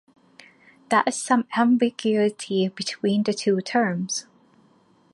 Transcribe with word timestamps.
There 0.89 1.03
is 1.05 1.21
some 1.21 1.45
ambiguity 1.55 2.69
between 2.69 3.21
the 3.21 3.33
two 3.35 3.61
terms. 3.61 4.25